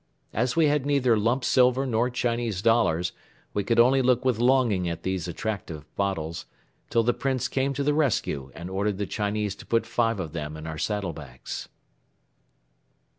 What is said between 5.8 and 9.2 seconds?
bottles, till the Prince came to the rescue and ordered the